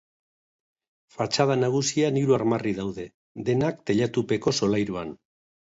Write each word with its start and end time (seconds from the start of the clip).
Fatxada 1.17 1.57
nagusian 1.65 2.19
hiru 2.23 2.37
armarri 2.39 2.75
daude, 2.81 3.09
denak 3.51 3.87
teilatupeko 3.91 4.59
solairuan. 4.63 5.19